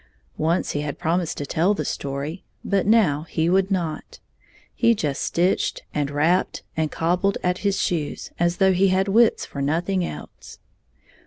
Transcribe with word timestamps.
Once 0.39 0.71
he 0.71 0.81
had 0.81 0.97
promised 0.97 1.37
to 1.37 1.45
tell 1.45 1.75
the 1.75 1.85
story, 1.85 2.43
but 2.65 2.87
now 2.87 3.21
he 3.29 3.47
would 3.51 3.69
not. 3.69 4.19
He 4.73 4.95
just 4.95 5.21
stitched 5.21 5.83
and 5.93 6.09
rapped 6.09 6.63
and 6.75 6.89
cobbled 6.89 7.37
at 7.43 7.59
his 7.59 7.79
shoes 7.79 8.31
as 8.39 8.57
though 8.57 8.73
he 8.73 8.87
had 8.87 9.07
wits 9.07 9.45
for 9.45 9.61
nothing 9.61 10.03
else. 10.03 10.57